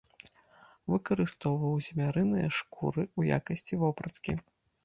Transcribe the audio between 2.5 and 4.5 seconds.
шкуры ў якасці вопраткі.